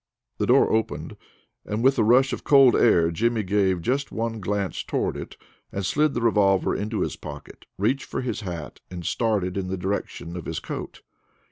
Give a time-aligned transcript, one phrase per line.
[0.39, 1.15] The door opened,
[1.63, 5.37] and with the rush of cold air Jimmy gave just one glance toward it,
[5.71, 9.77] and slid the revolver into his pocket, reached for his hat, and started in the
[9.77, 11.03] direction of his coat.